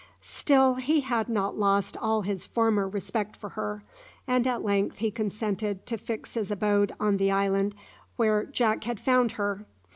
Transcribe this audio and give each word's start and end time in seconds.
Still 0.23 0.73
he 0.77 1.01
had 1.01 1.29
not 1.29 1.59
lost 1.59 1.95
all 1.95 2.23
his 2.23 2.47
former 2.47 2.87
respect 2.89 3.37
for 3.37 3.49
her, 3.49 3.83
and 4.25 4.47
at 4.47 4.63
length 4.65 4.97
he 4.97 5.11
consented 5.11 5.85
to 5.85 5.95
fix 5.95 6.33
his 6.33 6.49
abode 6.49 6.91
on 6.99 7.17
the 7.17 7.29
island 7.29 7.75
where 8.15 8.43
Jack 8.45 8.85
had 8.85 8.99
found 8.99 9.33
her. 9.33 9.63